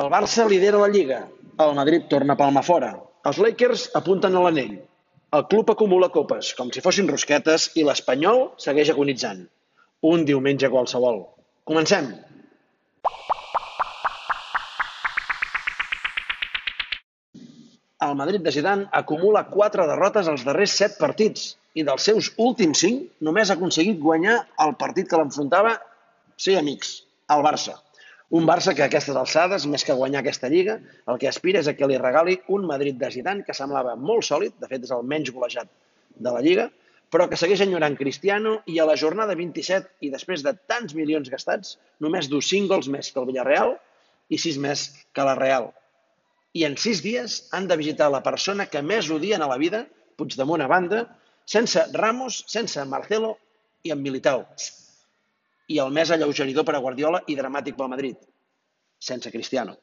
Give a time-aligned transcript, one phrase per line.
[0.00, 1.22] El Barça lidera la Lliga.
[1.64, 2.90] El Madrid torna a palmar fora.
[3.28, 4.74] Els Lakers apunten a l'anell.
[5.38, 9.40] El club acumula copes, com si fossin rosquetes, i l'Espanyol segueix agonitzant.
[10.10, 11.22] Un diumenge qualsevol.
[11.70, 12.10] Comencem!
[18.04, 22.84] El Madrid de Zidane acumula 4 derrotes als darrers 7 partits i dels seus últims
[22.84, 25.78] 5 només ha aconseguit guanyar el partit que l'enfrontava,
[26.36, 26.98] sí, amics,
[27.32, 27.80] el Barça.
[28.30, 31.68] Un Barça que a aquestes alçades, més que guanyar aquesta lliga, el que aspira és
[31.70, 34.90] a que li regali un Madrid de Zidane que semblava molt sòlid, de fet és
[34.90, 35.70] el menys golejat
[36.16, 36.68] de la lliga,
[37.10, 41.30] però que segueix enyorant Cristiano i a la jornada 27 i després de tants milions
[41.30, 43.76] gastats, només du 5 gols més que el Villarreal
[44.28, 45.70] i 6 més que la Real
[46.56, 49.84] i en sis dies han de visitar la persona que més odien a la vida,
[50.16, 51.02] Puigdemont a banda,
[51.44, 53.34] sense Ramos, sense Marcelo
[53.84, 54.46] i amb Militao.
[55.66, 58.18] I el més alleugeridor per a Guardiola i dramàtic pel Madrid,
[59.02, 59.74] sense Cristiano.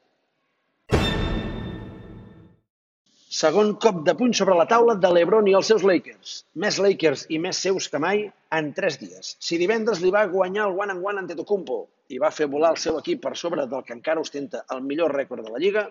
[3.34, 6.34] Segon cop de puny sobre la taula de l'Ebron i els seus Lakers.
[6.64, 8.20] Més Lakers i més seus que mai
[8.58, 9.32] en tres dies.
[9.42, 11.78] Si divendres li va guanyar el one and one Antetokounmpo
[12.14, 15.16] i va fer volar el seu equip per sobre del que encara ostenta el millor
[15.18, 15.88] rècord de la Lliga,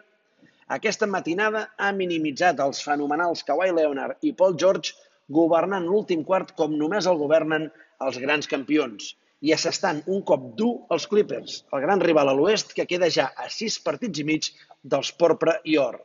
[0.77, 4.95] aquesta matinada ha minimitzat els fenomenals Kawhi Leonard i Paul George
[5.39, 7.67] governant l'últim quart com només el governen
[8.08, 9.11] els grans campions
[9.44, 13.30] i assestant un cop dur als Clippers, el gran rival a l'oest que queda ja
[13.36, 14.49] a sis partits i mig
[14.83, 15.99] dels porpra i or.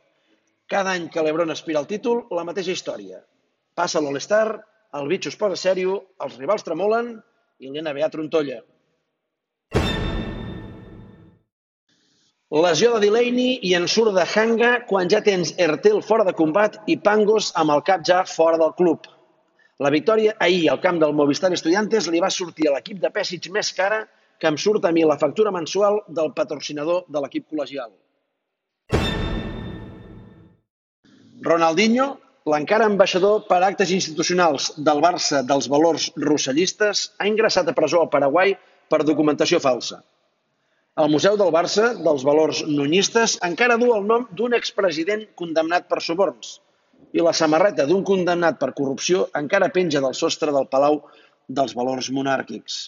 [0.69, 3.21] Cada any que l'Ebron aspira al títol, la mateixa història.
[3.79, 4.59] Passa l'All-Star,
[4.99, 5.95] el bitxo es posa sèrio,
[6.25, 7.15] els rivals tremolen
[7.63, 8.59] i l'NBA trontolla.
[12.49, 16.79] Lesió de Delaney i en surt de Hanga quan ja tens Ertel fora de combat
[16.89, 19.05] i Pangos amb el cap ja fora del club.
[19.79, 23.45] La victòria ahir al camp del Movistar Estudiantes li va sortir a l'equip de Pèssic
[23.57, 23.99] més cara
[24.43, 27.93] que em surt a mi la factura mensual del patrocinador de l'equip col·legial.
[31.47, 32.09] Ronaldinho,
[32.51, 38.11] l'encara ambaixador per actes institucionals del Barça dels valors rossellistes, ha ingressat a presó al
[38.11, 38.57] Paraguai
[38.91, 40.03] per documentació falsa.
[40.99, 46.03] El Museu del Barça, dels valors nunyistes, encara du el nom d'un expresident condemnat per
[46.03, 46.57] suborns
[47.13, 51.01] i la samarreta d'un condemnat per corrupció encara penja del sostre del Palau
[51.47, 52.79] dels Valors Monàrquics.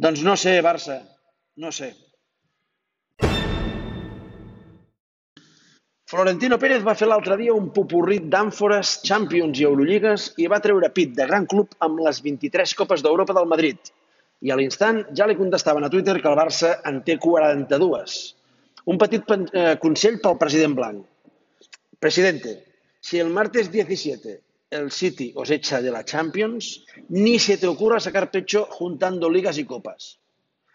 [0.00, 1.00] Doncs no sé, Barça,
[1.56, 1.92] no sé.
[6.06, 10.92] Florentino Pérez va fer l'altre dia un popurrit d'àmfores, Champions i Eurolligues i va treure
[10.94, 13.90] pit de gran club amb les 23 Copes d'Europa del Madrid
[14.46, 18.16] i a l'instant ja li contestaven a Twitter que el Barça en té 42.
[18.92, 21.02] Un petit eh, consell pel president Blanc.
[21.98, 22.54] Presidente,
[23.06, 28.00] si el martes 17 el City os echa de la Champions, ni se te ocurra
[28.00, 30.18] sacar pecho juntando ligas y copas.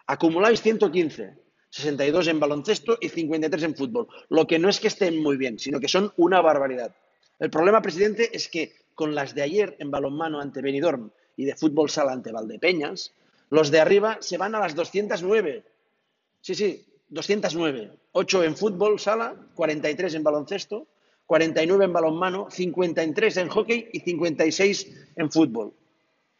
[0.07, 1.35] Acumuláis 115,
[1.69, 4.07] 62 en baloncesto y 53 en fútbol.
[4.29, 6.95] Lo que no es que estén muy bien, sino que son una barbaridad.
[7.37, 11.57] El problema, presidente, es que con las de ayer en balonmano ante Benidorm y de
[11.57, 13.11] fútbol sala ante Valdepeñas,
[13.49, 15.65] Los de arriba se van a las 209.
[16.39, 17.91] Sí, sí, 209.
[18.13, 20.87] 8 en fútbol, sala, 43 en baloncesto,
[21.31, 25.73] 49 en balonmano, 53 en hockey y 56 en fútbol.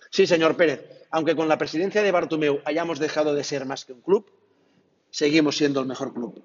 [0.10, 3.94] Sí, señor Pérez, aunque con la presidencia de Bartomeu hayamos dejado de ser más que
[3.94, 4.30] un club,
[5.10, 6.44] seguimos siendo el mejor club.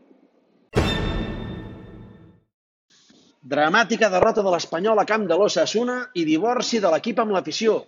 [3.43, 7.81] Dramàtica derrota de l'Espanyol a camp de l'Ossassuna i divorci de l'equip amb l'afició,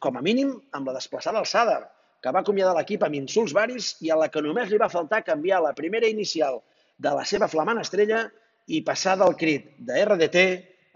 [0.00, 1.82] com a mínim amb la desplaçada al Sadar,
[2.24, 5.26] que va acomiadar l'equip amb insults varis i a la que només li va faltar
[5.28, 6.62] canviar la primera inicial
[6.96, 8.24] de la seva flamant estrella
[8.66, 10.42] i passar del crit de RDT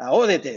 [0.01, 0.51] a ODT.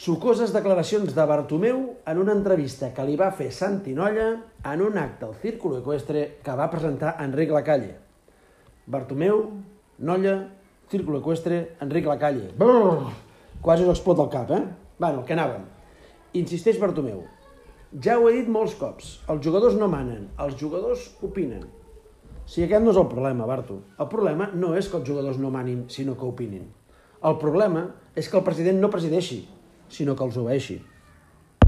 [0.00, 4.30] Sucoses declaracions de Bartomeu en una entrevista que li va fer Santi Nolla
[4.64, 7.92] en un acte al Círculo Equestre que va presentar Enric Lacalle.
[8.86, 9.42] Bartomeu,
[9.98, 10.38] Nolla
[10.88, 12.48] Círculo Equestre, Enric Lacalle.
[12.56, 13.12] Brrr,
[13.60, 14.64] quasi no explota el cap, eh?
[14.98, 15.68] Bueno, que anàvem.
[16.30, 17.24] Insisteix Bartomeu.
[17.98, 21.64] Ja ho he dit molts cops, els jugadors no manen, els jugadors opinen.
[22.46, 23.80] Si aquest no és el problema, Barto.
[23.98, 26.68] El problema no és que els jugadors no manin, sinó que opinin.
[27.26, 27.82] El problema
[28.14, 29.40] és que el president no presideixi,
[29.90, 30.78] sinó que els obeeixi.